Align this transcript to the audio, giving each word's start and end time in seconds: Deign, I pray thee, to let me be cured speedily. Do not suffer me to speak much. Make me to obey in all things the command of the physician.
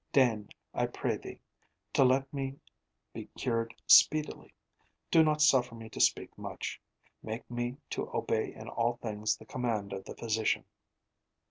Deign, 0.11 0.49
I 0.73 0.87
pray 0.87 1.17
thee, 1.17 1.41
to 1.93 2.03
let 2.03 2.33
me 2.33 2.57
be 3.13 3.25
cured 3.37 3.75
speedily. 3.85 4.51
Do 5.11 5.21
not 5.21 5.43
suffer 5.43 5.75
me 5.75 5.89
to 5.89 5.99
speak 6.01 6.35
much. 6.39 6.81
Make 7.21 7.47
me 7.51 7.77
to 7.91 8.09
obey 8.11 8.51
in 8.51 8.67
all 8.67 8.95
things 8.95 9.37
the 9.37 9.45
command 9.45 9.93
of 9.93 10.05
the 10.05 10.15
physician. 10.15 10.65